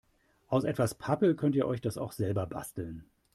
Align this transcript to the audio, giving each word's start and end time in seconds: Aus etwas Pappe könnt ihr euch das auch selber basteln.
Aus 0.47 0.63
etwas 0.63 0.95
Pappe 0.95 1.35
könnt 1.35 1.55
ihr 1.55 1.67
euch 1.67 1.79
das 1.79 1.99
auch 1.99 2.11
selber 2.11 2.47
basteln. 2.47 3.05